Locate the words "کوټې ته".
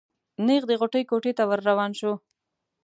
1.09-1.43